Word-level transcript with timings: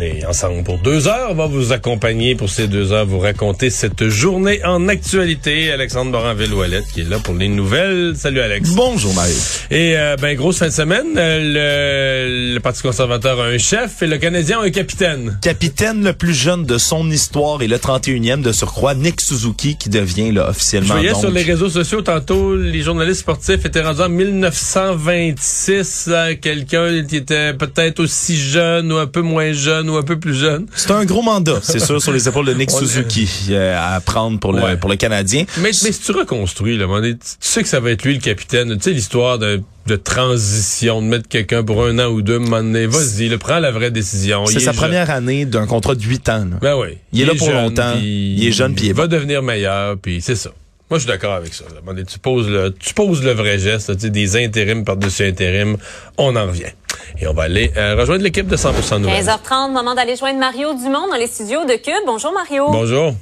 on 0.00 0.02
est 0.02 0.24
ensemble 0.24 0.62
pour 0.62 0.78
deux 0.78 1.08
heures. 1.08 1.28
On 1.30 1.34
va 1.34 1.46
vous 1.46 1.72
accompagner 1.72 2.34
pour 2.34 2.48
ces 2.48 2.68
deux 2.68 2.92
heures, 2.92 3.06
vous 3.06 3.18
raconter 3.18 3.70
cette 3.70 4.08
journée 4.08 4.64
en 4.64 4.88
actualité. 4.88 5.70
Alexandre 5.70 6.10
Morin-Villouellette 6.10 6.86
qui 6.92 7.02
est 7.02 7.08
là 7.08 7.18
pour 7.18 7.34
les 7.34 7.48
nouvelles. 7.48 8.14
Salut 8.16 8.40
Alex. 8.40 8.70
Bonjour 8.70 9.12
Marie. 9.14 9.36
Et 9.70 9.96
euh, 9.96 10.16
ben 10.16 10.36
grosse 10.36 10.58
fin 10.58 10.68
de 10.68 10.72
semaine. 10.72 11.06
Euh, 11.16 12.50
le, 12.50 12.54
le, 12.54 12.60
Parti 12.60 12.82
conservateur 12.82 13.40
a 13.40 13.46
un 13.46 13.58
chef 13.58 14.02
et 14.02 14.06
le 14.06 14.18
Canadien 14.18 14.60
a 14.60 14.64
un 14.64 14.70
capitaine. 14.70 15.38
Capitaine 15.42 16.04
le 16.04 16.12
plus 16.12 16.34
jeune 16.34 16.64
de 16.64 16.78
son 16.78 17.10
histoire 17.10 17.62
et 17.62 17.68
le 17.68 17.76
31e 17.76 18.42
de 18.42 18.52
surcroît, 18.52 18.94
Nick 18.94 19.20
Suzuki 19.20 19.76
qui 19.76 19.88
devient 19.88 20.32
là, 20.32 20.50
officiellement. 20.50 20.88
Je 20.88 20.92
voyais 20.92 21.12
donc... 21.12 21.20
sur 21.20 21.30
les 21.30 21.42
réseaux 21.42 21.70
sociaux 21.70 22.02
tantôt, 22.02 22.56
les 22.56 22.82
journalistes 22.82 23.20
sportifs 23.20 23.64
étaient 23.64 23.82
rendus 23.82 24.02
en 24.02 24.08
1926. 24.08 26.10
Quelqu'un 26.40 27.04
qui 27.04 27.16
était 27.16 27.54
peut-être 27.54 28.00
aussi 28.00 28.36
jeune 28.36 28.92
ou 28.92 28.96
un 28.96 29.06
peu 29.06 29.20
moins 29.20 29.52
jeune 29.52 29.89
ou 29.90 29.96
un 29.96 30.02
peu 30.02 30.18
plus 30.18 30.34
jeune. 30.34 30.66
C'est 30.74 30.90
un 30.92 31.04
gros 31.04 31.22
mandat, 31.22 31.58
c'est 31.62 31.78
sûr, 31.80 32.00
sur 32.00 32.12
les 32.12 32.28
épaules 32.28 32.46
de 32.46 32.54
Nick 32.54 32.70
Suzuki 32.70 33.28
euh, 33.50 33.76
à 33.78 34.00
prendre 34.00 34.38
pour 34.40 34.52
le, 34.52 34.62
Ouais. 34.62 34.76
pour 34.76 34.88
le 34.90 34.96
Canadien. 34.96 35.44
Mais, 35.58 35.70
mais 35.82 35.92
si 35.92 36.00
tu 36.00 36.12
reconstruis, 36.12 36.78
là, 36.78 36.86
tu 37.02 37.16
sais 37.40 37.62
que 37.62 37.68
ça 37.68 37.80
va 37.80 37.90
être 37.90 38.04
lui 38.04 38.14
le 38.14 38.20
capitaine. 38.20 38.74
Tu 38.76 38.82
sais 38.82 38.90
l'histoire 38.92 39.38
de, 39.38 39.60
de 39.86 39.96
transition, 39.96 41.02
de 41.02 41.06
mettre 41.06 41.28
quelqu'un 41.28 41.62
pour 41.62 41.84
un 41.84 41.98
an 41.98 42.06
ou 42.08 42.22
deux, 42.22 42.34
à 42.34 42.36
un 42.36 42.40
moment 42.40 42.62
donné, 42.62 42.86
vas-y, 42.86 43.28
le 43.28 43.38
prends 43.38 43.58
la 43.58 43.70
vraie 43.70 43.90
décision. 43.90 44.46
C'est 44.46 44.60
sa 44.60 44.72
jeune. 44.72 44.76
première 44.76 45.10
année 45.10 45.44
d'un 45.44 45.66
contrat 45.66 45.94
de 45.94 46.02
8 46.02 46.28
ans. 46.28 46.46
là. 46.50 46.56
Ben 46.60 46.76
oui. 46.76 46.98
Il 47.12 47.20
est 47.22 47.24
là 47.26 47.34
pour 47.34 47.48
jeune, 47.48 47.56
longtemps. 47.56 47.92
puis 47.98 48.34
Il 48.38 48.46
est 48.46 48.52
jeune, 48.52 48.74
puis 48.74 48.86
il 48.86 48.94
va 48.94 49.06
devenir 49.06 49.42
meilleur, 49.42 49.96
puis 49.98 50.20
c'est 50.20 50.36
ça. 50.36 50.50
Moi, 50.90 50.98
je 50.98 51.04
suis 51.04 51.08
d'accord 51.12 51.34
avec 51.34 51.54
ça. 51.54 51.64
là. 51.72 52.02
Tu 52.04 52.18
poses 52.18 52.48
le, 52.48 52.74
tu 52.76 52.94
poses 52.94 53.22
le 53.22 53.30
vrai 53.32 53.58
geste, 53.60 53.90
là, 53.90 53.94
des 53.94 54.36
intérims 54.44 54.84
par-dessus 54.84 55.24
intérims, 55.24 55.76
on 56.18 56.34
en 56.34 56.46
revient. 56.46 56.72
Et 57.20 57.26
on 57.26 57.34
va 57.34 57.44
aller 57.44 57.72
euh, 57.76 57.96
rejoindre 57.96 58.22
l'équipe 58.22 58.46
de 58.46 58.56
100% 58.56 58.98
Nouvelles. 58.98 59.24
15h30, 59.24 59.72
moment 59.72 59.94
d'aller 59.94 60.16
joindre 60.16 60.38
Mario 60.38 60.74
Dumont 60.74 61.08
dans 61.08 61.16
les 61.16 61.26
studios 61.26 61.64
de 61.64 61.74
Cube. 61.74 62.02
Bonjour 62.06 62.32
Mario. 62.32 62.70
Bonjour. 62.70 63.12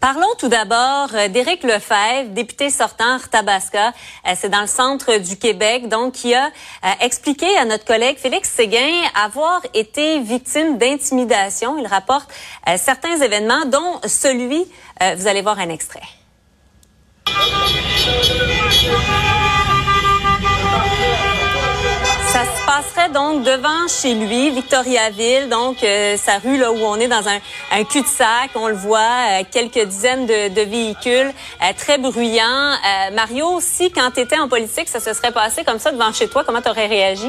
Parlons 0.00 0.28
tout 0.38 0.48
d'abord 0.48 1.08
euh, 1.14 1.28
d'Éric 1.28 1.64
Lefebvre, 1.64 2.30
député 2.30 2.70
sortant 2.70 3.18
Tabasca. 3.30 3.88
Euh, 3.88 4.32
C'est 4.36 4.48
dans 4.48 4.60
le 4.60 4.68
centre 4.68 5.18
du 5.18 5.36
Québec, 5.36 5.88
donc 5.88 6.14
qui 6.14 6.34
a 6.34 6.50
expliqué 7.00 7.46
à 7.56 7.64
notre 7.64 7.84
collègue 7.84 8.16
Félix 8.18 8.48
Séguin 8.50 9.02
avoir 9.20 9.60
été 9.74 10.20
victime 10.20 10.78
d'intimidation. 10.78 11.78
Il 11.78 11.86
rapporte 11.86 12.30
certains 12.76 13.16
événements, 13.20 13.64
dont 13.66 14.00
celui, 14.06 14.64
vous 15.16 15.26
allez 15.26 15.42
voir 15.42 15.58
un 15.58 15.68
extrait. 15.68 16.02
Donc 23.12 23.44
devant 23.44 23.88
chez 23.88 24.14
lui, 24.14 24.50
Victoriaville, 24.50 25.48
donc 25.48 25.82
euh, 25.82 26.16
sa 26.16 26.38
rue 26.38 26.58
là 26.58 26.70
où 26.72 26.76
on 26.76 26.96
est 26.96 27.08
dans 27.08 27.24
un, 27.28 27.84
cul-de-sac, 27.84 28.50
on 28.54 28.68
le 28.68 28.74
voit, 28.74 28.98
euh, 29.00 29.42
quelques 29.50 29.86
dizaines 29.86 30.26
de, 30.26 30.62
véhicules, 30.62 31.30
euh, 31.62 31.72
très 31.76 31.98
bruyants. 31.98 32.74
Mario, 33.14 33.60
si 33.60 33.90
quand 33.90 34.10
tu 34.12 34.20
étais 34.20 34.38
en 34.38 34.48
politique, 34.48 34.88
ça 34.88 35.00
se 35.00 35.12
serait 35.14 35.32
passé 35.32 35.64
comme 35.64 35.78
ça 35.78 35.92
devant 35.92 36.12
chez 36.12 36.28
toi, 36.28 36.44
comment 36.44 36.60
tu 36.60 36.68
aurais 36.68 36.86
réagi? 36.86 37.28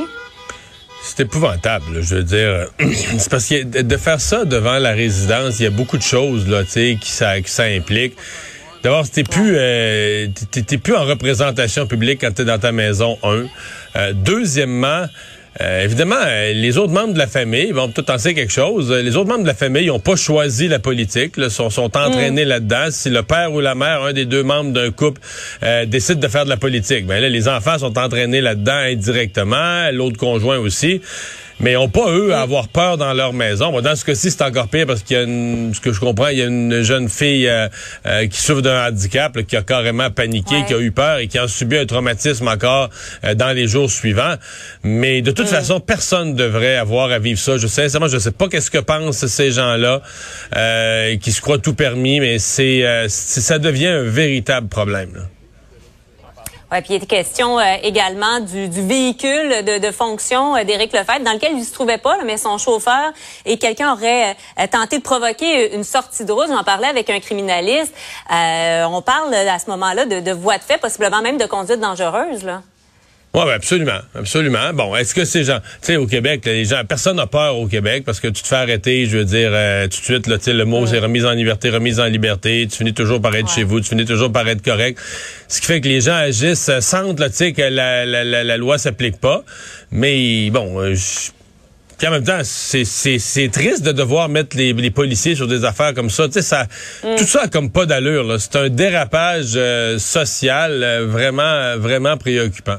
C'est 1.01 1.21
épouvantable, 1.21 2.01
je 2.01 2.15
veux 2.15 2.23
dire. 2.23 2.67
C'est 3.17 3.29
parce 3.29 3.47
que 3.47 3.63
de 3.63 3.97
faire 3.97 4.19
ça 4.19 4.45
devant 4.45 4.77
la 4.77 4.91
résidence, 4.91 5.59
il 5.59 5.63
y 5.63 5.67
a 5.67 5.71
beaucoup 5.71 5.97
de 5.97 6.03
choses 6.03 6.47
là, 6.47 6.63
qui 6.63 6.97
ça, 7.03 7.39
qui 7.39 7.51
ça 7.51 7.63
implique. 7.63 8.15
D'abord, 8.83 9.09
t'es 9.09 9.23
plus, 9.23 9.57
plus 10.83 10.95
en 10.95 11.03
représentation 11.03 11.85
publique 11.85 12.21
quand 12.21 12.33
t'es 12.33 12.45
dans 12.45 12.59
ta 12.59 12.71
maison. 12.71 13.17
Un. 13.23 14.13
Deuxièmement. 14.13 15.05
Euh, 15.61 15.83
évidemment, 15.83 16.15
euh, 16.17 16.53
les 16.53 16.77
autres 16.77 16.93
membres 16.93 17.13
de 17.13 17.17
la 17.17 17.27
famille 17.27 17.71
vont 17.71 17.89
peut-être 17.89 18.09
en 18.11 18.15
dire 18.15 18.33
quelque 18.33 18.51
chose. 18.51 18.91
Euh, 18.91 19.01
Les 19.01 19.17
autres 19.17 19.27
membres 19.27 19.43
de 19.43 19.47
la 19.47 19.53
famille 19.53 19.87
n'ont 19.87 19.99
pas 19.99 20.15
choisi 20.15 20.69
la 20.69 20.79
politique, 20.79 21.35
là, 21.35 21.49
sont, 21.49 21.69
sont 21.69 21.97
entraînés 21.97 22.45
là-dedans. 22.45 22.87
Si 22.91 23.09
le 23.09 23.23
père 23.23 23.51
ou 23.51 23.59
la 23.59 23.75
mère, 23.75 24.03
un 24.03 24.13
des 24.13 24.25
deux 24.25 24.43
membres 24.43 24.71
d'un 24.71 24.91
couple, 24.91 25.19
euh, 25.63 25.85
décide 25.85 26.19
de 26.19 26.27
faire 26.29 26.45
de 26.45 26.49
la 26.49 26.57
politique, 26.57 27.05
ben 27.05 27.21
là, 27.21 27.27
les 27.27 27.49
enfants 27.49 27.77
sont 27.77 27.97
entraînés 27.97 28.39
là-dedans 28.39 28.71
indirectement, 28.71 29.91
l'autre 29.91 30.17
conjoint 30.17 30.59
aussi. 30.59 31.01
Mais 31.61 31.71
ils 31.71 31.75
n'ont 31.75 31.89
pas, 31.89 32.09
eux, 32.11 32.33
à 32.33 32.41
avoir 32.41 32.69
peur 32.69 32.97
dans 32.97 33.13
leur 33.13 33.33
maison. 33.33 33.71
Bon, 33.71 33.81
dans 33.81 33.95
ce 33.95 34.05
cas-ci, 34.05 34.31
c'est 34.31 34.41
encore 34.43 34.69
pire 34.69 34.85
parce 34.85 35.03
qu'il 35.03 35.17
y 35.17 35.19
a 35.19 35.23
une, 35.23 35.73
ce 35.73 35.81
que 35.81 35.91
je 35.91 35.99
comprends, 35.99 36.29
il 36.29 36.37
y 36.37 36.41
a 36.41 36.45
une 36.45 36.83
jeune 36.83 37.09
fille 37.09 37.47
euh, 37.49 37.67
euh, 38.05 38.27
qui 38.27 38.39
souffre 38.39 38.61
d'un 38.61 38.87
handicap, 38.87 39.35
là, 39.35 39.43
qui 39.43 39.57
a 39.57 39.61
carrément 39.61 40.09
paniqué, 40.09 40.55
Ouais. 40.55 40.65
qui 40.65 40.73
a 40.73 40.79
eu 40.79 40.91
peur 40.91 41.17
et 41.17 41.27
qui 41.27 41.37
a 41.37 41.47
subi 41.49 41.77
un 41.77 41.85
traumatisme 41.85 42.47
encore 42.47 42.89
euh, 43.25 43.35
dans 43.35 43.51
les 43.51 43.67
jours 43.67 43.89
suivants. 43.91 44.35
Mais 44.83 45.21
de 45.21 45.31
toute 45.31 45.47
façon, 45.47 45.79
personne 45.81 46.29
ne 46.31 46.35
devrait 46.37 46.77
avoir 46.77 47.11
à 47.11 47.19
vivre 47.19 47.39
ça. 47.39 47.57
Je 47.57 47.67
sais, 47.67 47.83
sincèrement, 47.83 48.07
je 48.07 48.19
sais 48.19 48.31
pas 48.31 48.47
qu'est-ce 48.47 48.71
que 48.71 48.77
pensent 48.79 49.25
ces 49.25 49.51
gens-là 49.51 50.01
euh, 50.55 51.17
qui 51.17 51.31
se 51.33 51.41
croient 51.41 51.57
tout 51.59 51.73
permis, 51.73 52.19
mais 52.21 52.39
c'est, 52.39 52.85
euh, 52.85 53.07
c'est- 53.09 53.41
ça 53.41 53.59
devient 53.59 53.87
un 53.87 54.03
véritable 54.03 54.67
problème. 54.69 55.09
là. 55.15 55.21
Ouais, 56.71 56.81
puis 56.81 56.93
il 56.93 56.97
était 56.97 57.07
question 57.07 57.59
euh, 57.59 57.63
également 57.81 58.39
du, 58.39 58.67
du 58.67 58.85
véhicule 58.85 59.63
de, 59.63 59.91
fonction 59.91 60.55
euh, 60.55 60.63
d'Éric 60.63 60.93
Lefebvre, 60.93 61.23
dans 61.23 61.33
lequel 61.33 61.53
il 61.57 61.65
se 61.65 61.73
trouvait 61.73 61.97
pas, 61.97 62.17
mais 62.25 62.37
son 62.37 62.59
chauffeur 62.59 63.11
et 63.45 63.57
quelqu'un 63.57 63.93
aurait 63.93 64.37
euh, 64.59 64.67
tenté 64.67 64.99
de 64.99 65.03
provoquer 65.03 65.73
une 65.73 65.83
sortie 65.83 66.25
de 66.25 66.31
route. 66.31 66.47
J'en 66.47 66.63
parlais 66.63 66.87
avec 66.87 67.09
un 67.09 67.19
criminaliste. 67.19 67.93
Euh, 68.31 68.83
on 68.85 69.01
parle 69.01 69.33
euh, 69.33 69.49
à 69.49 69.57
ce 69.57 69.69
moment-là 69.71 70.05
de, 70.05 70.19
de 70.19 70.31
voie 70.31 70.57
de 70.59 70.63
fait, 70.63 70.77
possiblement 70.77 71.21
même 71.21 71.37
de 71.37 71.45
conduite 71.45 71.79
dangereuse. 71.79 72.43
Là. 72.43 72.61
Oui, 73.31 73.41
ben 73.45 73.51
absolument, 73.53 73.99
absolument. 74.15 74.73
Bon, 74.73 74.95
est-ce 74.95 75.13
que 75.13 75.23
ces 75.23 75.43
gens, 75.43 75.59
tu 75.59 75.65
sais, 75.81 75.95
au 75.97 76.07
Québec, 76.07 76.43
là, 76.45 76.51
les 76.53 76.65
gens, 76.65 76.83
personne 76.83 77.17
n'a 77.17 77.27
peur 77.27 77.57
au 77.57 77.67
Québec 77.67 78.01
parce 78.03 78.19
que 78.19 78.27
tu 78.27 78.41
te 78.41 78.47
fais 78.47 78.55
arrêter, 78.55 79.05
je 79.05 79.19
veux 79.19 79.25
dire, 79.25 79.51
euh, 79.53 79.83
tout 79.83 79.99
de 79.99 80.03
suite, 80.03 80.25
là, 80.25 80.37
le 80.47 80.65
mot 80.65 80.87
c'est 80.87 80.97
remise 80.97 81.25
en 81.25 81.33
liberté, 81.33 81.69
remise 81.69 81.99
en 81.99 82.05
liberté. 82.05 82.67
Tu 82.69 82.77
finis 82.77 82.93
toujours 82.95 83.21
par 83.21 83.35
être 83.35 83.45
Ouais. 83.47 83.53
chez 83.53 83.63
vous, 83.63 83.81
tu 83.81 83.89
finis 83.89 84.05
toujours 84.05 84.31
par 84.31 84.47
être 84.47 84.63
correct. 84.63 84.97
Ce 85.47 85.61
qui 85.61 85.67
fait 85.67 85.79
que 85.79 85.87
les 85.87 86.01
gens 86.01 86.15
agissent, 86.15 86.69
euh, 86.69 86.81
sentent, 86.81 87.19
là, 87.19 87.29
tu 87.29 87.35
sais, 87.35 87.53
que 87.53 87.61
la, 87.61 88.03
la, 88.03 88.23
la, 88.23 88.43
la 88.43 88.57
loi 88.57 88.79
s'applique 88.79 89.19
pas. 89.19 89.43
Mais 89.91 90.49
bon. 90.49 90.81
euh, 90.81 90.95
puis 91.99 92.07
en 92.07 92.11
même 92.11 92.23
temps, 92.23 92.39
c'est, 92.43 93.49
triste 93.51 93.83
de 93.83 93.91
devoir 93.91 94.29
mettre 94.29 94.55
les, 94.55 94.71
les 94.71 94.89
policiers 94.89 95.35
sur 95.35 95.47
des 95.47 95.65
affaires 95.65 95.93
comme 95.93 96.09
ça. 96.09 96.27
Tu 96.27 96.33
sais, 96.33 96.41
ça, 96.41 96.65
tout 97.01 97.25
ça 97.25 97.41
a 97.43 97.47
comme 97.49 97.71
pas 97.71 97.85
d'allure. 97.85 98.23
Là. 98.23 98.39
C'est 98.39 98.55
un 98.55 98.69
dérapage 98.69 99.51
euh, 99.57 99.99
social 99.99 100.81
euh, 100.81 101.05
vraiment, 101.05 101.41
euh, 101.43 101.75
vraiment 101.77 102.15
préoccupant. 102.15 102.77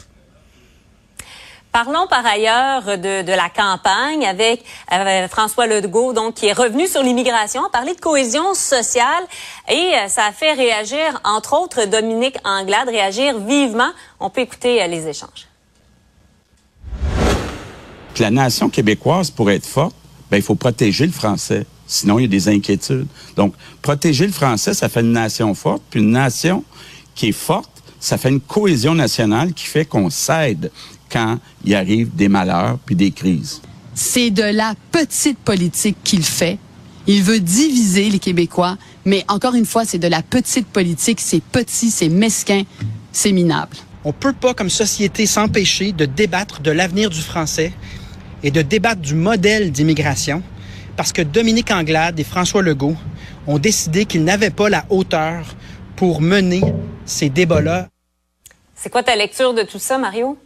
Parlons 1.73 2.09
par 2.09 2.27
ailleurs 2.27 2.99
de, 2.99 3.31
la 3.31 3.49
campagne 3.49 4.27
avec 4.27 4.65
euh, 4.93 5.29
François 5.29 5.69
Legault, 5.69 6.13
donc 6.13 6.35
qui 6.35 6.47
est 6.47 6.53
revenu 6.53 6.89
sur 6.89 7.01
l'immigration, 7.01 7.65
a 7.65 7.71
parlé 7.71 7.95
de 7.95 8.01
cohésion 8.01 8.55
sociale 8.55 9.23
et 9.69 9.75
euh, 9.95 10.09
ça 10.09 10.25
a 10.25 10.33
fait 10.33 10.53
réagir, 10.55 11.21
entre 11.23 11.57
autres, 11.57 11.87
Dominique 11.87 12.37
Anglade, 12.45 12.89
réagir 12.89 13.39
vivement. 13.39 13.91
On 14.19 14.31
peut 14.31 14.41
écouter 14.41 14.83
euh, 14.83 14.89
les 14.89 15.07
échanges. 15.07 15.47
la 18.19 18.31
nation 18.31 18.69
québécoise, 18.69 19.31
pour 19.31 19.51
être 19.51 19.65
forte, 19.65 19.95
ben, 20.28 20.39
il 20.39 20.43
faut 20.43 20.57
protéger 20.57 21.07
le 21.07 21.13
français. 21.13 21.66
Sinon, 21.87 22.19
il 22.19 22.23
y 22.23 22.25
a 22.25 22.28
des 22.28 22.49
inquiétudes. 22.49 23.07
Donc, 23.37 23.55
protéger 23.81 24.27
le 24.27 24.33
français, 24.33 24.75
ça 24.75 24.89
fait 24.89 25.01
une 25.01 25.13
nation 25.13 25.55
forte. 25.55 25.83
Puis 25.89 26.01
une 26.01 26.11
nation 26.11 26.65
qui 27.15 27.28
est 27.28 27.33
forte, 27.33 27.71
ça 28.01 28.19
fait 28.19 28.28
une 28.28 28.41
cohésion 28.41 28.95
nationale 28.95 29.55
qui 29.55 29.66
fait 29.66 29.84
qu'on 29.84 30.11
s'aide 30.11 30.71
quand 31.10 31.39
il 31.65 31.74
arrive 31.74 32.15
des 32.15 32.28
malheurs 32.28 32.78
puis 32.84 32.95
des 32.95 33.10
crises. 33.10 33.60
c'est 33.95 34.30
de 34.30 34.42
la 34.42 34.74
petite 34.92 35.39
politique 35.39 35.97
qu'il 36.03 36.22
fait. 36.22 36.59
Il 37.07 37.22
veut 37.22 37.41
diviser 37.41 38.09
les 38.09 38.18
Québécois, 38.18 38.77
mais 39.04 39.24
encore 39.28 39.54
une 39.54 39.66
fois, 39.66 39.84
c'est 39.84 39.98
de 39.98 40.07
la 40.07 40.22
petite 40.22 40.66
politique. 40.68 41.21
C'est 41.21 41.42
petit, 41.42 41.91
c'est 41.91 42.09
mesquin, 42.09 42.62
c'est 43.12 43.33
minable. 43.33 43.77
On 44.04 44.12
peut 44.12 44.33
pas, 44.33 44.54
comme 44.54 44.71
société, 44.71 45.27
s'empêcher 45.27 45.92
de 45.92 46.07
débattre 46.07 46.60
de 46.60 46.71
l'avenir 46.71 47.10
du 47.10 47.21
français 47.21 47.72
et 48.42 48.51
de 48.51 48.63
débattre 48.63 49.01
du 49.01 49.15
modèle 49.15 49.72
d'immigration 49.72 50.42
parce 50.97 51.13
que 51.13 51.22
Dominique 51.22 51.71
Anglade 51.71 52.18
et 52.21 52.24
François 52.24 52.63
Legault 52.63 52.97
ont 53.47 53.59
décidé 53.59 54.04
qu'ils 54.04 54.24
n'avaient 54.24 54.51
pas 54.51 54.68
la 54.68 54.84
hauteur 54.91 55.56
pour 55.97 56.21
mener 56.21 56.63
ces 57.04 57.28
débats-là. 57.28 57.89
C'est 58.74 58.91
quoi 58.91 59.03
ta 59.03 59.16
lecture 59.16 59.53
de 59.53 59.63
tout 59.63 59.78
ça, 59.78 59.98
Mario? 59.98 60.39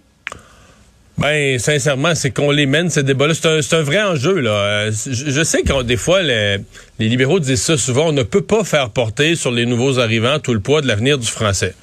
Ben, 1.16 1.58
sincèrement, 1.60 2.14
c'est 2.16 2.32
qu'on 2.32 2.50
les 2.50 2.66
mène, 2.66 2.90
ces 2.90 3.04
débats-là. 3.04 3.34
C'est 3.34 3.46
un, 3.46 3.62
c'est 3.62 3.76
un 3.76 3.82
vrai 3.82 4.02
enjeu, 4.02 4.40
là. 4.40 4.50
Euh, 4.50 4.92
Je, 5.06 5.30
je 5.30 5.42
sais 5.44 5.62
que 5.62 5.82
des 5.84 5.96
fois, 5.96 6.22
les, 6.22 6.58
les 6.98 7.08
libéraux 7.08 7.38
disent 7.38 7.62
ça 7.62 7.76
souvent, 7.78 8.08
on 8.08 8.12
ne 8.12 8.24
peut 8.24 8.42
pas 8.42 8.64
faire 8.64 8.90
porter 8.90 9.36
sur 9.36 9.52
les 9.52 9.64
nouveaux 9.64 10.00
arrivants 10.00 10.40
tout 10.40 10.52
le 10.52 10.60
poids 10.60 10.80
de 10.82 10.88
l'avenir 10.88 11.16
du 11.18 11.26
français. 11.28 11.74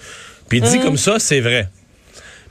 Puis 0.49 0.59
dit 0.59 0.79
comme 0.81 0.97
ça, 0.97 1.17
c'est 1.17 1.39
vrai. 1.39 1.69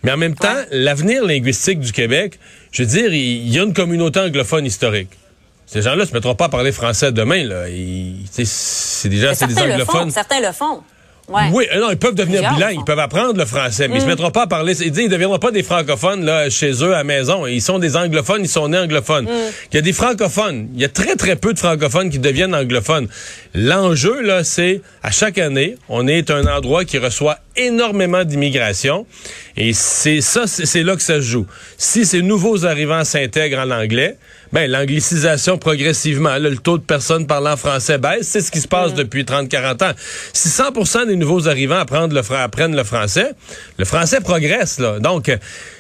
Mais 0.02 0.10
en 0.12 0.16
même 0.16 0.34
temps, 0.34 0.56
l'avenir 0.70 1.22
linguistique 1.26 1.80
du 1.80 1.92
Québec, 1.92 2.38
je 2.72 2.82
veux 2.82 2.88
dire, 2.88 3.12
il 3.12 3.46
il 3.46 3.52
y 3.54 3.58
a 3.58 3.62
une 3.62 3.74
communauté 3.74 4.18
anglophone 4.20 4.64
historique. 4.64 5.10
Ces 5.66 5.82
gens-là 5.82 6.06
se 6.06 6.12
mettront 6.14 6.34
pas 6.34 6.46
à 6.46 6.48
parler 6.48 6.72
français 6.72 7.12
demain, 7.12 7.44
là. 7.44 7.68
Ils- 7.68 8.24
C'est 8.32 9.08
des 9.10 9.18
gens, 9.18 9.28
Mais 9.28 9.34
c'est 9.34 9.46
des 9.46 9.54
certains 9.54 9.76
le 9.76 9.84
font. 9.84 9.92
anglophones. 9.92 10.10
Certains 10.10 10.40
le 10.40 10.52
font. 10.52 10.80
Ouais. 11.30 11.48
Oui, 11.52 11.66
euh, 11.72 11.80
non, 11.80 11.90
ils 11.90 11.96
peuvent 11.96 12.14
devenir 12.14 12.40
Plusieurs 12.40 12.54
bilingues, 12.54 12.78
ils 12.80 12.84
peuvent 12.84 12.98
apprendre 12.98 13.36
le 13.36 13.44
français, 13.44 13.86
mais 13.88 13.96
ils 13.96 14.02
se 14.02 14.06
mettront 14.06 14.30
pas 14.30 14.42
à 14.42 14.46
parler. 14.46 14.72
Ils 14.82 14.90
disent, 14.90 15.04
ils 15.04 15.08
deviendront 15.08 15.38
pas 15.38 15.52
des 15.52 15.62
francophones 15.62 16.24
là 16.24 16.50
chez 16.50 16.72
eux 16.82 16.92
à 16.92 16.98
la 16.98 17.04
maison. 17.04 17.46
Ils 17.46 17.62
sont 17.62 17.78
des 17.78 17.96
anglophones, 17.96 18.42
ils 18.42 18.48
sont 18.48 18.68
nés 18.68 18.78
anglophones. 18.78 19.28
Il 19.72 19.76
y 19.76 19.78
a 19.78 19.82
des 19.82 19.92
francophones, 19.92 20.68
il 20.74 20.80
y 20.80 20.84
a 20.84 20.88
très 20.88 21.16
très 21.16 21.36
peu 21.36 21.52
de 21.54 21.58
francophones 21.58 22.10
qui 22.10 22.18
deviennent 22.18 22.54
anglophones. 22.54 23.08
L'enjeu 23.54 24.20
là, 24.22 24.44
c'est 24.44 24.82
à 25.02 25.10
chaque 25.10 25.38
année, 25.38 25.76
on 25.88 26.06
est 26.08 26.30
un 26.30 26.46
endroit 26.46 26.84
qui 26.84 26.98
reçoit 26.98 27.38
énormément 27.66 28.24
d'immigration 28.24 29.06
et 29.56 29.72
c'est 29.72 30.20
ça, 30.20 30.46
c'est 30.46 30.82
là 30.82 30.96
que 30.96 31.02
ça 31.02 31.16
se 31.16 31.20
joue. 31.22 31.46
Si 31.76 32.06
ces 32.06 32.22
nouveaux 32.22 32.64
arrivants 32.64 33.04
s'intègrent 33.04 33.58
en 33.58 33.70
anglais, 33.70 34.16
ben 34.52 34.70
l'anglicisation 34.70 35.58
progressivement, 35.58 36.30
là, 36.30 36.38
le 36.50 36.56
taux 36.56 36.78
de 36.78 36.82
personnes 36.82 37.26
parlant 37.26 37.56
français 37.56 37.98
baisse, 37.98 38.26
c'est 38.28 38.40
ce 38.40 38.50
qui 38.50 38.60
se 38.60 38.68
passe 38.68 38.94
depuis 38.94 39.22
30-40 39.24 39.90
ans. 39.90 39.92
Si 40.32 40.48
100% 40.48 41.06
des 41.06 41.16
nouveaux 41.16 41.46
arrivants 41.48 41.78
apprennent 41.78 42.12
le, 42.14 42.22
fra- 42.22 42.42
apprennent 42.42 42.74
le 42.74 42.84
français, 42.84 43.30
le 43.78 43.84
français 43.84 44.20
progresse 44.20 44.78
là. 44.78 44.98
Donc 44.98 45.30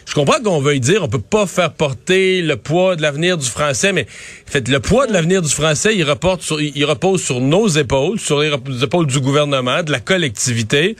je 0.06 0.14
comprends 0.14 0.40
qu'on 0.42 0.60
veuille 0.60 0.80
dire 0.80 1.02
on 1.02 1.08
peut 1.08 1.20
pas 1.20 1.46
faire 1.46 1.72
porter 1.72 2.42
le 2.42 2.56
poids 2.56 2.96
de 2.96 3.02
l'avenir 3.02 3.38
du 3.38 3.48
français, 3.48 3.92
mais 3.92 4.06
en 4.48 4.50
fait, 4.50 4.68
le 4.68 4.80
poids 4.80 5.06
de 5.06 5.12
l'avenir 5.12 5.42
du 5.42 5.48
français, 5.48 5.96
il, 5.96 6.04
reporte 6.04 6.42
sur, 6.42 6.60
il 6.60 6.84
repose 6.84 7.22
sur 7.22 7.40
nos 7.40 7.66
épaules, 7.68 8.18
sur 8.20 8.40
les 8.40 8.50
épaules 8.82 9.06
du 9.06 9.20
gouvernement, 9.20 9.82
de 9.82 9.90
la 9.92 10.00
collectivité, 10.00 10.96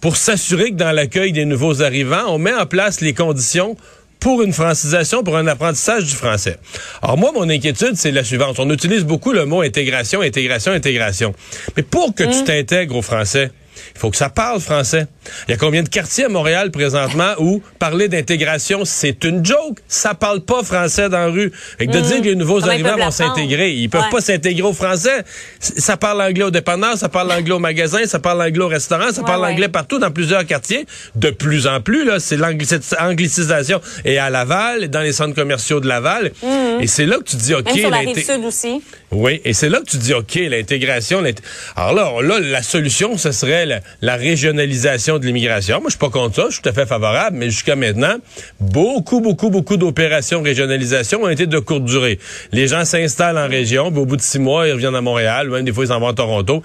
pour 0.00 0.16
s'assurer 0.16 0.70
que 0.70 0.76
dans 0.76 0.92
l'accueil 0.92 1.32
des 1.32 1.44
nouveaux 1.44 1.82
arrivants, 1.82 2.26
on 2.28 2.38
met 2.38 2.54
en 2.54 2.66
place 2.66 3.00
les 3.00 3.14
conditions 3.14 3.76
pour 4.20 4.42
une 4.42 4.52
francisation, 4.52 5.22
pour 5.22 5.36
un 5.36 5.46
apprentissage 5.46 6.04
du 6.04 6.14
français. 6.14 6.58
Alors 7.02 7.16
moi, 7.18 7.30
mon 7.32 7.48
inquiétude, 7.48 7.94
c'est 7.94 8.10
la 8.10 8.24
suivante. 8.24 8.58
On 8.58 8.68
utilise 8.70 9.04
beaucoup 9.04 9.32
le 9.32 9.44
mot 9.44 9.62
intégration, 9.62 10.20
intégration, 10.20 10.72
intégration. 10.72 11.34
Mais 11.76 11.82
pour 11.82 12.14
que 12.14 12.24
tu 12.24 12.44
t'intègres 12.44 12.96
au 12.96 13.02
français, 13.02 13.50
il 13.94 13.98
faut 13.98 14.10
que 14.10 14.16
ça 14.16 14.28
parle 14.28 14.60
français. 14.60 15.06
Il 15.46 15.50
y 15.52 15.54
a 15.54 15.56
combien 15.56 15.82
de 15.82 15.88
quartiers 15.88 16.24
à 16.24 16.28
Montréal 16.28 16.70
présentement 16.70 17.34
où 17.38 17.62
parler 17.78 18.08
d'intégration, 18.08 18.84
c'est 18.84 19.24
une 19.24 19.44
joke? 19.44 19.78
Ça 19.88 20.14
parle 20.14 20.40
pas 20.40 20.62
français 20.62 21.08
dans 21.08 21.18
la 21.18 21.26
rue. 21.28 21.52
Fait 21.78 21.86
que 21.86 21.92
de 21.92 22.00
dire 22.00 22.18
que 22.20 22.26
les 22.28 22.34
nouveaux 22.34 22.60
Comment 22.60 22.72
arrivants 22.72 22.96
vont 22.96 23.10
s'intégrer, 23.10 23.72
ils 23.72 23.88
peuvent 23.90 24.02
Ouais. 24.02 24.10
pas 24.10 24.20
s'intégrer 24.20 24.62
au 24.66 24.72
français. 24.72 25.24
Ça 25.60 25.96
parle 25.96 26.22
anglais 26.22 26.44
au 26.44 26.50
dépanneur, 26.50 26.96
ça 26.96 27.08
parle 27.08 27.30
anglais 27.32 27.52
au 27.54 27.58
magasin, 27.58 28.04
ça 28.06 28.18
parle 28.18 28.40
anglais 28.42 28.62
au 28.64 28.68
restaurant, 28.68 29.12
ça 29.12 29.20
Ouais, 29.20 29.26
parle 29.26 29.42
ouais. 29.42 29.48
anglais 29.52 29.68
partout 29.68 29.98
dans 29.98 30.10
plusieurs 30.10 30.44
quartiers. 30.46 30.86
De 31.14 31.30
plus 31.30 31.66
en 31.66 31.80
plus, 31.80 32.04
là, 32.04 32.20
c'est 32.20 32.36
l'angli- 32.36 32.66
cette 32.66 32.94
anglicisation. 33.00 33.80
Et 34.04 34.18
à 34.18 34.30
Laval, 34.30 34.84
et 34.84 34.88
dans 34.88 35.00
les 35.00 35.12
centres 35.12 35.34
commerciaux 35.34 35.80
de 35.80 35.88
Laval. 35.88 36.32
Et 36.80 36.86
c'est 36.86 37.06
là 37.06 37.18
que 37.18 37.24
tu 37.24 37.36
te 37.36 37.42
dis, 37.42 37.54
OK, 37.54 37.66
Même 37.66 37.76
sur 37.76 37.90
la 37.90 38.02
l'inté- 38.02 38.12
rive 38.20 38.26
sud 38.30 38.44
aussi. 38.44 38.82
Oui, 39.10 39.40
et 39.44 39.54
c'est 39.54 39.68
là 39.70 39.80
que 39.80 39.90
tu 39.90 39.96
dis, 39.96 40.12
OK, 40.12 40.34
l'intégration. 40.34 41.20
l'int- 41.22 41.40
Alors 41.76 42.20
là, 42.22 42.22
là, 42.22 42.40
la 42.40 42.62
solution, 42.62 43.16
ce 43.16 43.32
serait 43.32 43.64
la, 43.66 43.80
la 44.02 44.16
régionalisation 44.16 45.18
de 45.18 45.26
l'immigration. 45.26 45.76
Moi, 45.80 45.86
je 45.86 45.92
suis 45.92 45.98
pas 45.98 46.10
contre 46.10 46.36
ça, 46.36 46.46
je 46.48 46.54
suis 46.54 46.62
tout 46.62 46.68
à 46.68 46.72
fait 46.72 46.86
favorable, 46.86 47.36
mais 47.38 47.46
jusqu'à 47.50 47.74
maintenant, 47.76 48.16
beaucoup, 48.60 49.20
beaucoup, 49.20 49.50
beaucoup 49.50 49.76
d'opérations 49.76 50.40
de 50.42 50.48
régionalisation 50.48 51.22
ont 51.22 51.28
été 51.28 51.46
de 51.46 51.58
courte 51.58 51.84
durée. 51.84 52.18
Les 52.52 52.68
gens 52.68 52.84
s'installent 52.84 53.38
en 53.38 53.48
région, 53.48 53.90
puis 53.90 54.00
au 54.00 54.06
bout 54.06 54.16
de 54.16 54.22
six 54.22 54.38
mois, 54.38 54.68
ils 54.68 54.72
reviennent 54.72 54.94
à 54.94 55.00
Montréal, 55.00 55.48
ou 55.48 55.54
même 55.54 55.64
des 55.64 55.72
fois, 55.72 55.84
ils 55.84 55.88
s'en 55.88 56.00
vont 56.00 56.08
à 56.08 56.14
Toronto. 56.14 56.62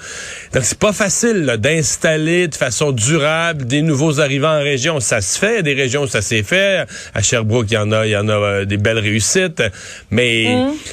Donc, 0.54 0.64
c'est 0.66 0.78
pas 0.80 0.94
facile 0.94 1.46
d'installer 1.60 2.48
de 2.48 2.56
façon 2.56 2.92
durable 2.92 3.66
des 3.66 3.82
nouveaux 3.82 4.20
arrivants 4.20 4.58
en 4.60 4.62
région. 4.64 5.00
Ça 5.00 5.22
se 5.22 5.40
fait, 5.40 5.64
des 5.64 5.74
régions 5.74 6.04
où 6.04 6.08
ça 6.08 6.22
s'est 6.22 6.44
fait. 6.44 6.86
À 7.14 7.22
Sherbrooke, 7.22 7.68
il 7.72 7.76
y 7.76 7.78
en 7.78 7.92
a, 7.92 8.06
il 8.06 8.12
y 8.12 8.18
en 8.18 8.28
a 8.28 8.34
euh, 8.34 8.66
des 8.66 8.78
belles 8.78 9.00
réussites. 9.00 9.64
Mais 10.12 10.44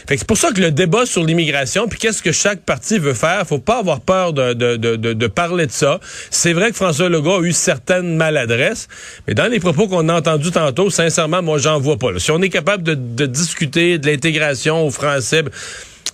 fait 0.07 0.15
que 0.15 0.19
c'est 0.21 0.27
pour 0.27 0.37
ça 0.39 0.53
que 0.53 0.61
le 0.61 0.71
débat 0.71 1.07
sur 1.07 1.23
l'immigration, 1.25 1.40
puis 1.89 1.99
qu'est-ce 1.99 2.23
que 2.23 2.33
chaque 2.33 2.61
parti 2.61 2.99
veut 2.99 3.15
faire, 3.15 3.47
faut 3.47 3.59
pas 3.59 3.79
avoir 3.79 4.01
peur 4.01 4.33
de, 4.33 5.27
parler 5.27 5.67
de 5.67 5.73
ça. 5.73 6.01
C'est 6.31 6.53
vrai 6.53 6.71
que 6.71 6.77
François 6.77 7.09
Legault 7.09 7.37
a 7.37 7.43
eu 7.43 7.53
certaines 7.53 8.17
maladresses, 8.17 8.89
mais 9.27 9.35
dans 9.35 9.47
les 9.47 9.61
propos 9.61 9.89
qu'on 9.89 10.09
a 10.09 10.15
entendus 10.15 10.51
tantôt, 10.51 10.91
sincèrement, 10.91 11.43
moi, 11.43 11.59
j'en 11.59 11.79
vois 11.79 11.99
pas. 11.99 12.19
Si 12.19 12.31
on 12.31 12.41
est 12.43 12.49
capable 12.49 12.83
de, 12.83 13.27
discuter 13.27 13.99
de 13.99 14.07
l'intégration 14.07 14.87
au 14.87 14.91
français, 14.91 15.45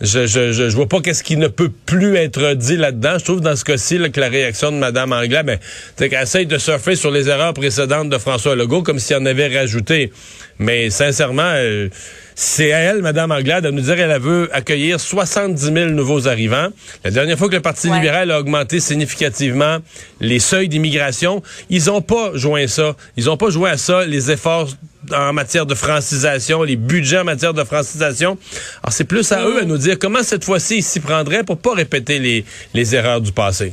je, 0.03 0.27
je, 0.27 0.75
vois 0.75 0.87
pas 0.87 1.01
qu'est-ce 1.01 1.23
qui 1.23 1.39
ne 1.39 1.49
peut 1.49 1.71
plus 1.87 2.17
être 2.17 2.53
dit 2.53 2.77
là-dedans. 2.77 3.19
Je 3.19 3.25
trouve 3.25 3.41
dans 3.41 3.57
ce 3.57 3.65
cas-ci 3.65 3.99
que 4.11 4.21
la 4.21 4.29
réaction 4.29 4.71
de 4.71 4.77
Mme 4.77 5.13
Anglade, 5.13 5.47
ben, 5.47 5.59
c'est 5.97 6.11
qu'elle 6.11 6.23
essaye 6.23 6.47
de 6.47 6.59
surfer 6.59 6.97
sur 6.97 7.11
les 7.11 7.31
erreurs 7.31 7.55
précédentes 7.55 8.11
de 8.11 8.19
François 8.19 8.57
Legault 8.57 8.83
comme 8.83 8.99
s'il 8.99 9.17
en 9.17 9.25
avait 9.25 9.57
rajouté. 9.57 10.13
Mais 10.59 10.91
sincèrement, 10.91 11.43
euh, 11.55 11.89
c'est 12.35 12.73
à 12.73 12.79
elle, 12.79 13.03
Mme 13.03 13.31
Anglade, 13.33 13.65
de 13.65 13.71
nous 13.71 13.83
dire 13.83 13.97
qu'elle 13.97 14.19
veut 14.21 14.49
accueillir 14.53 14.99
70 15.01 15.61
000 15.73 15.91
nouveaux 15.91 16.29
arrivants. 16.29 16.69
La 17.05 17.11
dernière 17.11 17.39
fois 17.39 17.49
que 17.49 17.55
le 17.55 17.61
Parti 17.63 17.89
Ouais. 17.89 17.97
libéral 17.97 18.31
a 18.31 18.39
augmenté 18.41 18.81
significativement 18.81 19.79
les 20.21 20.39
seuils 20.39 20.69
d'immigration, 20.69 21.43
ils 21.71 21.91
ont 21.91 22.01
pas 22.03 22.31
joint 22.35 22.67
ça. 22.67 22.97
Ils 23.17 23.29
ont 23.31 23.37
pas 23.37 23.51
joué 23.51 23.71
à 23.71 23.77
ça 23.77 24.05
les 24.07 24.31
efforts 24.31 24.69
en 25.15 25.33
matière 25.33 25.67
de 25.67 25.75
francisation, 25.75 26.63
les 26.63 26.77
budgets 26.77 27.19
en 27.19 27.25
matière 27.25 27.55
de 27.55 27.63
francisation. 27.63 28.37
Alors, 28.83 28.93
c'est 28.93 29.05
plus 29.05 29.31
à 29.33 29.47
eux 29.47 29.61
à 29.61 29.65
nous 29.65 29.79
dire 29.79 29.99
comment 29.99 30.23
cette 30.23 30.45
fois-ci 30.45 30.79
ils 30.79 30.83
s'y 30.83 31.01
prendraient 31.01 31.45
pour 31.45 31.59
pas 31.59 31.75
répéter 31.75 32.19
les, 32.19 32.45
les 32.75 32.95
erreurs 32.95 33.21
du 33.21 33.31
passé. 33.33 33.73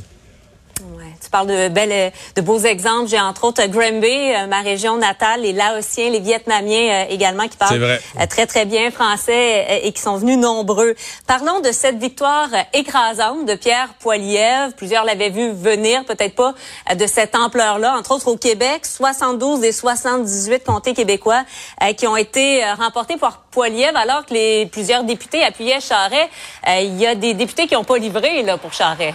Parles 1.34 1.48
de 1.48 1.68
belles, 1.68 2.12
de 2.36 2.40
beaux 2.42 2.60
exemples. 2.60 3.08
J'ai 3.08 3.18
entre 3.18 3.42
autres 3.42 3.66
Granby, 3.66 4.06
euh, 4.06 4.46
ma 4.46 4.60
région 4.60 4.98
natale, 4.98 5.40
les 5.40 5.52
Laotiens, 5.52 6.08
les 6.10 6.20
Vietnamiens 6.20 7.06
euh, 7.06 7.06
également 7.10 7.48
qui 7.48 7.56
parlent 7.56 7.82
euh, 7.82 8.26
très 8.30 8.46
très 8.46 8.66
bien 8.66 8.92
français 8.92 9.66
euh, 9.68 9.78
et 9.82 9.90
qui 9.90 10.00
sont 10.00 10.16
venus 10.16 10.38
nombreux. 10.38 10.94
Parlons 11.26 11.58
de 11.58 11.72
cette 11.72 11.98
victoire 11.98 12.46
euh, 12.52 12.78
écrasante 12.78 13.46
de 13.46 13.56
Pierre 13.56 13.88
Poilievre. 13.98 14.74
Plusieurs 14.76 15.04
l'avaient 15.04 15.30
vu 15.30 15.50
venir, 15.50 16.04
peut-être 16.04 16.36
pas 16.36 16.54
euh, 16.92 16.94
de 16.94 17.06
cette 17.08 17.34
ampleur-là. 17.34 17.96
Entre 17.98 18.12
autres 18.12 18.28
au 18.28 18.36
Québec, 18.36 18.86
72 18.86 19.58
des 19.58 19.72
78 19.72 20.62
comtés 20.62 20.94
québécois 20.94 21.42
euh, 21.82 21.92
qui 21.94 22.06
ont 22.06 22.16
été 22.16 22.62
euh, 22.62 22.74
remportés 22.74 23.16
par 23.16 23.40
Poilievre, 23.50 23.96
alors 23.96 24.24
que 24.24 24.34
les 24.34 24.66
plusieurs 24.66 25.02
députés 25.02 25.42
appuyaient 25.42 25.80
Charret. 25.80 26.30
Euh, 26.68 26.78
Il 26.82 26.96
y 27.00 27.08
a 27.08 27.16
des 27.16 27.34
députés 27.34 27.66
qui 27.66 27.74
n'ont 27.74 27.82
pas 27.82 27.98
livré 27.98 28.40
là 28.44 28.56
pour 28.56 28.72
Charret. 28.72 29.14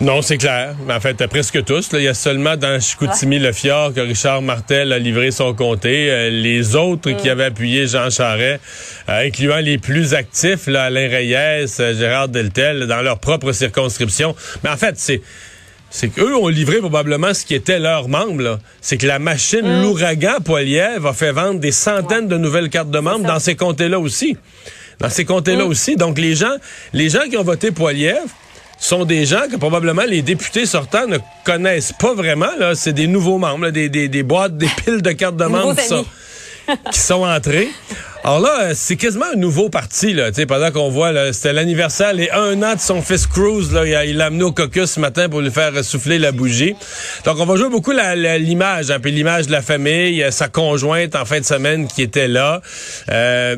Non, 0.00 0.22
c'est 0.22 0.38
clair. 0.38 0.76
En 0.88 1.00
fait, 1.00 1.26
presque 1.26 1.64
tous. 1.64 1.90
là. 1.92 1.98
Il 1.98 2.04
y 2.04 2.08
a 2.08 2.14
seulement 2.14 2.56
dans 2.56 2.78
Chicoutimi-le-Fjord 2.80 3.94
que 3.94 4.00
Richard 4.00 4.42
Martel 4.42 4.92
a 4.92 4.98
livré 4.98 5.32
son 5.32 5.54
comté. 5.54 6.08
Euh, 6.08 6.30
les 6.30 6.76
autres 6.76 7.10
qui 7.10 7.28
avaient 7.28 7.46
appuyé 7.46 7.88
Jean 7.88 8.08
Charest, 8.08 8.60
euh, 9.08 9.26
incluant 9.26 9.56
les 9.58 9.76
plus 9.76 10.14
actifs, 10.14 10.68
là, 10.68 10.84
Alain 10.84 11.08
Reyes, 11.08 11.66
euh, 11.80 11.98
Gérard 11.98 12.28
Deltel, 12.28 12.86
dans 12.86 13.02
leur 13.02 13.18
propre 13.18 13.50
circonscription. 13.50 14.36
Mais 14.62 14.70
en 14.70 14.76
fait, 14.76 14.94
c'est... 14.96 15.20
C'est 15.90 16.08
qu'eux 16.08 16.36
ont 16.36 16.48
livré 16.48 16.80
probablement 16.80 17.32
ce 17.32 17.46
qui 17.46 17.54
était 17.54 17.78
leur 17.78 18.08
membre. 18.08 18.42
là. 18.42 18.58
C'est 18.82 18.98
que 18.98 19.06
la 19.06 19.18
machine 19.18 19.82
l'ouragan 19.82 20.36
Poilievre 20.44 21.06
a 21.08 21.14
fait 21.14 21.32
vendre 21.32 21.60
des 21.60 21.72
centaines 21.72 22.28
de 22.28 22.36
nouvelles 22.36 22.68
cartes 22.68 22.90
de 22.90 22.98
membres 22.98 23.26
dans 23.26 23.38
ces 23.38 23.56
comtés-là 23.56 23.98
aussi. 23.98 24.36
Dans 25.00 25.08
ces 25.08 25.24
comtés-là 25.24 25.64
aussi. 25.64 25.96
Donc 25.96 26.18
les 26.18 26.34
gens, 26.34 26.54
les 26.92 27.08
gens 27.08 27.22
qui 27.30 27.38
ont 27.38 27.42
voté 27.42 27.70
Poilievre, 27.70 28.20
sont 28.78 29.04
des 29.04 29.26
gens 29.26 29.42
que 29.50 29.56
probablement 29.56 30.04
les 30.06 30.22
députés 30.22 30.66
sortants 30.66 31.06
ne 31.06 31.18
connaissent 31.44 31.92
pas 31.98 32.14
vraiment. 32.14 32.50
Là, 32.58 32.74
c'est 32.74 32.92
des 32.92 33.06
nouveaux 33.06 33.38
membres, 33.38 33.64
là, 33.64 33.70
des, 33.70 33.88
des, 33.88 34.08
des 34.08 34.22
boîtes, 34.22 34.56
des 34.56 34.68
piles 34.84 35.02
de 35.02 35.12
cartes 35.12 35.36
de 35.36 35.44
membres 35.44 35.74
qui 35.76 35.86
sont, 35.86 36.04
qui 36.92 36.98
sont 36.98 37.24
entrés. 37.24 37.68
Alors 38.24 38.40
là, 38.40 38.74
c'est 38.74 38.96
quasiment 38.96 39.26
un 39.32 39.36
nouveau 39.36 39.68
parti. 39.70 40.12
Là, 40.12 40.28
Tu 40.30 40.36
sais, 40.36 40.46
pendant 40.46 40.70
qu'on 40.72 40.90
voit, 40.90 41.12
là, 41.12 41.32
c'était 41.32 41.52
l'anniversaire, 41.52 42.12
les 42.12 42.28
un 42.30 42.60
an 42.62 42.74
de 42.74 42.80
son 42.80 43.00
fils 43.00 43.26
Cruz. 43.26 43.72
Là, 43.72 44.04
il 44.04 44.16
l'a 44.16 44.26
amené 44.26 44.42
au 44.42 44.52
caucus 44.52 44.86
ce 44.90 45.00
matin 45.00 45.28
pour 45.28 45.40
lui 45.40 45.50
faire 45.52 45.72
souffler 45.84 46.18
la 46.18 46.32
bougie. 46.32 46.74
Donc, 47.24 47.38
on 47.38 47.46
va 47.46 47.56
jouer 47.56 47.68
beaucoup 47.70 47.92
la- 47.92 48.16
la- 48.16 48.36
l'image, 48.38 48.90
hein, 48.90 48.98
puis 49.00 49.12
l'image 49.12 49.46
de 49.46 49.52
la 49.52 49.62
famille, 49.62 50.22
euh, 50.22 50.30
sa 50.32 50.48
conjointe 50.48 51.14
en 51.16 51.24
fin 51.24 51.38
de 51.40 51.44
semaine 51.44 51.86
qui 51.88 52.02
était 52.02 52.28
là. 52.28 52.60
Euh, 53.08 53.56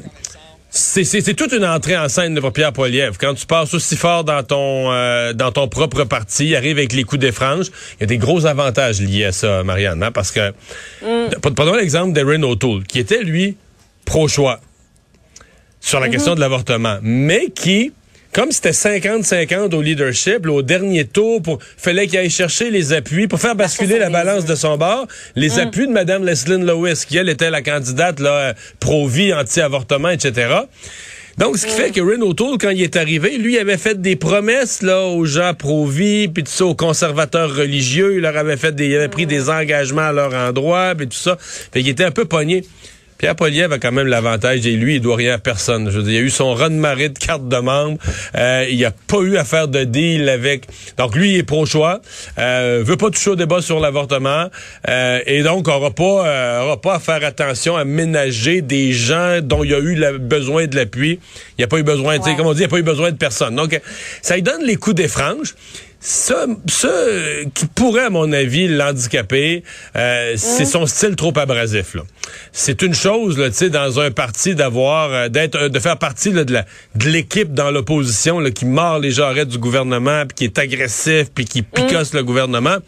c'est, 0.71 1.05
c'est, 1.05 1.21
c'est 1.21 1.35
toute 1.35 1.53
une 1.53 1.65
entrée 1.65 1.97
en 1.97 2.09
scène 2.09 2.35
de 2.35 2.51
Pierre 2.51 2.73
Poilievre. 2.73 3.17
Quand 3.19 3.35
tu 3.35 3.45
passes 3.45 3.75
aussi 3.75 3.97
fort 3.97 4.25
dans 4.25 4.43
ton 4.43 4.93
euh, 4.93 5.33
dans 5.33 5.51
ton 5.51 5.69
propre 5.69 6.05
parti, 6.05 6.55
arrive 6.55 6.79
avec 6.79 6.93
les 6.93 7.05
coups 7.05 7.21
des 7.21 7.33
franges, 7.33 7.67
il 7.99 8.03
y 8.03 8.05
a 8.05 8.07
des 8.07 8.19
gros 8.19 8.47
avantages 8.47 9.01
liés 9.01 9.27
à 9.27 9.33
ça, 9.33 9.65
Marianne, 9.65 10.03
hein, 10.03 10.13
parce 10.13 10.31
que 10.31 10.53
prenons 11.55 11.75
l'exemple 11.75 12.13
d'Erin 12.13 12.43
O'Toole, 12.43 12.85
qui 12.85 13.01
était 13.01 13.23
lui 13.23 13.57
pro-choix 14.05 14.61
sur 15.81 15.99
la 15.99 16.09
question 16.09 16.35
de 16.35 16.41
l'avortement, 16.41 16.99
mais 17.03 17.51
qui 17.51 17.93
comme 18.33 18.53
c'était 18.53 18.71
50-50 18.71 19.75
au 19.75 19.83
leadership, 19.83 20.47
là, 20.47 20.53
au 20.53 20.63
dernier 20.63 21.05
tour, 21.05 21.43
pour 21.43 21.59
fallait 21.77 22.07
qu'il 22.07 22.19
aille 22.19 22.31
chercher 22.31 22.71
les 22.71 22.93
appuis 22.93 23.27
pour 23.27 23.41
faire 23.41 23.57
basculer 23.57 23.99
la 23.99 24.11
balance 24.11 24.45
de 24.45 24.55
son 24.55 24.77
bord, 24.77 25.07
les 25.37 25.57
Mm. 25.57 25.59
appuis 25.59 25.87
de 25.87 25.93
Mme 25.93 26.25
Leslyn 26.25 26.65
Lewis, 26.65 27.05
qui 27.09 27.17
elle 27.17 27.29
était 27.29 27.51
la 27.51 27.63
candidate 27.63 28.21
là, 28.21 28.55
pro-vie, 28.79 29.35
anti-avortement, 29.35 30.11
etc. 30.11 30.49
Donc, 31.39 31.57
ce 31.57 31.65
qui 31.65 31.73
fait 31.73 31.91
que 31.91 32.01
Ren 32.01 32.21
O'Toole, 32.21 32.59
quand 32.59 32.71
il 32.71 32.83
est 32.83 32.97
arrivé, 32.97 33.39
lui 33.39 33.57
avait 33.59 33.79
fait 33.79 34.01
des 34.01 34.15
promesses 34.15 34.83
là 34.83 35.07
aux 35.07 35.25
gens 35.25 35.55
pro-vie, 35.55 36.29
puis 36.29 36.45
tout 36.45 36.51
ça, 36.51 36.67
aux 36.67 36.75
conservateurs 36.75 37.55
religieux. 37.55 38.17
Il 38.17 38.21
leur 38.21 38.37
avait 38.37 38.59
fait 38.59 38.75
des, 38.75 38.89
il 38.89 38.97
avait 38.97 39.09
pris 39.09 39.25
des 39.27 39.49
engagements 39.49 40.03
à 40.03 40.13
leur 40.13 40.35
endroit, 40.35 40.95
puis 40.95 41.09
tout 41.09 41.17
ça. 41.17 41.39
Fait 41.41 41.81
qu'il 41.81 41.89
était 41.89 42.05
un 42.05 42.11
peu 42.11 42.27
pogné. 42.27 42.63
Pierre 43.21 43.37
Poliev 43.37 43.71
a 43.71 43.79
quand 43.79 43.93
même 43.93 44.07
l'avantage, 44.07 44.67
et 44.67 44.73
lui, 44.77 44.95
il 44.95 45.01
doit 45.03 45.17
rien 45.17 45.35
à 45.35 45.39
personne. 45.39 45.91
Je 45.91 45.99
veux 45.99 46.05
dire, 46.05 46.15
il 46.15 46.25
a 46.25 46.27
eu 46.27 46.31
son 46.31 46.55
run 46.55 46.71
de 46.71 46.77
marée 46.77 47.11
de 47.11 47.19
carte 47.19 47.47
de 47.47 47.57
membre. 47.59 47.99
Euh, 48.35 48.65
il 48.71 48.83
a 48.83 48.93
pas 48.93 49.19
eu 49.19 49.37
à 49.37 49.45
faire 49.45 49.69
de 49.69 49.85
deal 49.85 50.27
avec... 50.31 50.65
Donc, 50.97 51.15
lui, 51.15 51.33
il 51.35 51.37
est 51.37 51.43
pro-choix. 51.43 52.01
Euh, 52.39 52.83
veut 52.83 52.97
pas 52.97 53.11
toucher 53.11 53.29
au 53.29 53.37
débat 53.37 53.61
sur 53.61 53.79
l'avortement. 53.79 54.47
Euh, 54.89 55.21
et 55.27 55.43
donc, 55.43 55.69
aura 55.69 55.91
pas, 55.91 56.27
euh, 56.27 56.63
aura 56.63 56.81
pas 56.81 56.95
à 56.95 56.99
faire 56.99 57.23
attention 57.23 57.77
à 57.77 57.85
ménager 57.85 58.63
des 58.63 58.93
gens 58.93 59.41
dont 59.43 59.65
il 59.65 59.75
a 59.75 59.81
eu 59.81 59.97
la- 59.97 60.17
besoin 60.17 60.67
de 60.67 60.75
l'appui. 60.75 61.21
Il 61.59 61.65
a 61.65 61.67
pas 61.67 61.79
eu 61.79 61.83
besoin, 61.83 62.19
tu 62.19 62.25
sais, 62.25 62.37
comme 62.37 62.47
on 62.47 62.55
dit, 62.55 62.63
il 62.63 62.65
a 62.65 62.69
pas 62.69 62.79
eu 62.79 62.83
besoin 62.83 63.11
de 63.11 63.19
personne. 63.19 63.55
Donc, 63.55 63.79
ça 64.23 64.35
lui 64.35 64.43
donne 64.43 64.65
les 64.65 64.77
coups 64.77 64.97
des 64.97 65.09
franges. 65.09 65.55
Euh, 66.85 67.45
qui 67.53 67.67
pourrait, 67.67 68.05
à 68.05 68.11
mon 68.11 68.33
avis, 68.33 68.69
l'handicaper, 68.69 69.63
euh, 69.97 70.35
c'est 70.37 70.65
son 70.65 70.87
style 70.87 71.15
trop 71.15 71.33
abrasif. 71.39 71.97
C'est 72.53 72.81
une 72.83 72.95
chose, 72.95 73.37
tu 73.37 73.53
sais, 73.53 73.69
dans 73.69 74.01
un 74.01 74.11
parti 74.11 74.55
d'avoir, 74.55 75.13
euh, 75.13 75.29
d'être, 75.29 75.57
euh, 75.57 75.69
de 75.69 75.79
faire 75.79 75.99
partie 75.99 76.33
là, 76.33 76.45
de 76.45 76.55
la, 76.55 76.65
de 76.95 77.11
l'équipe 77.11 77.53
dans 77.53 77.71
l'opposition 77.71 78.43
qui 78.51 78.65
mord 78.65 78.99
les 78.99 79.11
jarrets 79.11 79.45
du 79.45 79.59
gouvernement, 79.59 80.25
puis 80.27 80.37
qui 80.37 80.45
est 80.45 80.59
agressif, 80.59 81.27
puis 81.35 81.45
qui 81.45 81.63
picosse 81.63 82.15
le 82.15 82.25
gouvernement. 82.25 82.79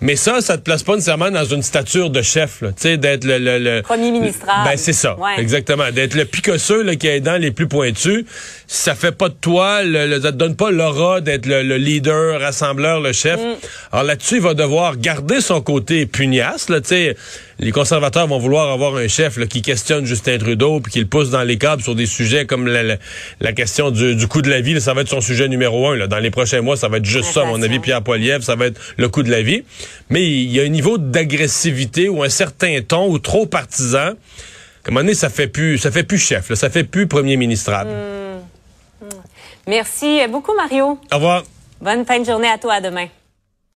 Mais 0.00 0.14
ça, 0.14 0.40
ça 0.40 0.56
te 0.56 0.62
place 0.62 0.84
pas 0.84 0.94
nécessairement 0.94 1.30
dans 1.32 1.44
une 1.44 1.62
stature 1.62 2.10
de 2.10 2.22
chef, 2.22 2.58
tu 2.60 2.66
sais, 2.76 2.96
d'être 2.98 3.24
le, 3.24 3.38
le, 3.38 3.58
le- 3.58 3.82
Premier 3.82 4.12
ministrable. 4.12 4.68
Ben 4.70 4.76
c'est 4.76 4.92
ça, 4.92 5.16
Ouais. 5.18 5.38
exactement. 5.38 5.90
D'être 5.90 6.14
le 6.14 6.24
picosseux 6.24 6.82
là, 6.84 6.94
qui 6.94 7.08
a 7.08 7.12
les 7.14 7.20
dents 7.20 7.36
les 7.36 7.50
plus 7.50 7.66
pointues, 7.66 8.24
ça 8.68 8.94
fait 8.94 9.10
pas 9.10 9.28
de 9.28 9.34
toi, 9.34 9.82
le, 9.82 10.06
le- 10.06 10.20
ça 10.20 10.30
te 10.30 10.36
donne 10.36 10.54
pas 10.54 10.70
l'aura 10.70 11.20
d'être 11.20 11.46
le, 11.46 11.64
le 11.64 11.76
leader, 11.78 12.40
rassembleur, 12.40 13.00
le 13.00 13.12
chef. 13.12 13.40
Mm. 13.40 13.54
Alors 13.90 14.04
là-dessus, 14.04 14.36
il 14.36 14.40
va 14.42 14.54
devoir 14.54 14.96
garder 14.96 15.40
son 15.40 15.60
côté 15.60 16.06
pugnace, 16.06 16.68
là, 16.68 16.80
tu 16.80 16.88
sais. 16.90 17.16
Les 17.60 17.72
conservateurs 17.72 18.28
vont 18.28 18.38
vouloir 18.38 18.70
avoir 18.70 18.94
un 18.96 19.08
chef 19.08 19.36
là, 19.36 19.46
qui 19.46 19.62
questionne 19.62 20.04
Justin 20.04 20.38
Trudeau 20.38 20.78
puis 20.80 20.92
qui 20.92 21.00
le 21.00 21.06
pousse 21.06 21.30
dans 21.30 21.42
les 21.42 21.58
câbles 21.58 21.82
sur 21.82 21.96
des 21.96 22.06
sujets 22.06 22.46
comme 22.46 22.68
la, 22.68 22.84
la- 22.84 22.96
la 23.40 23.52
question 23.52 23.90
du, 23.90 24.14
du 24.14 24.28
coût 24.28 24.42
de 24.42 24.48
la 24.50 24.60
vie. 24.60 24.74
là, 24.74 24.80
ça 24.80 24.94
va 24.94 25.00
être 25.00 25.08
son 25.08 25.20
sujet 25.20 25.48
numéro 25.48 25.88
un. 25.88 25.96
Là. 25.96 26.06
Dans 26.06 26.18
les 26.20 26.30
prochains 26.30 26.60
mois, 26.60 26.76
ça 26.76 26.86
va 26.88 26.98
être 26.98 27.04
juste 27.04 27.32
ça, 27.32 27.42
à 27.42 27.44
mon 27.46 27.60
avis. 27.62 27.80
Pierre 27.80 28.02
Poilievre, 28.02 28.44
ça 28.44 28.54
va 28.54 28.66
être 28.66 28.80
le 28.96 29.08
coût 29.08 29.24
de 29.24 29.30
la 29.30 29.42
vie. 29.42 29.64
Mais 30.08 30.24
il 30.24 30.52
y 30.52 30.60
a 30.60 30.62
un 30.62 30.68
niveau 30.68 30.98
d'agressivité 30.98 32.08
ou 32.08 32.22
un 32.22 32.28
certain 32.28 32.80
ton 32.86 33.08
ou 33.10 33.18
trop 33.18 33.46
partisan. 33.46 33.98
À 33.98 34.90
un 34.90 34.90
moment 34.90 35.00
donné, 35.00 35.14
ça 35.14 35.28
fait 35.28 35.48
plus, 35.48 35.78
ça 35.78 35.90
fait 35.90 36.04
plus 36.04 36.18
chef, 36.18 36.48
là, 36.50 36.56
ça 36.56 36.70
fait 36.70 36.84
plus 36.84 37.06
premier 37.08 37.36
ministrable. 37.36 37.90
Merci 39.66 40.20
beaucoup, 40.30 40.54
Mario. 40.54 40.98
Au 41.12 41.16
revoir. 41.16 41.42
Bonne 41.80 42.06
fin 42.06 42.20
de 42.20 42.24
journée 42.24 42.48
à 42.48 42.56
toi. 42.56 42.74
À 42.74 42.80
demain. 42.80 43.06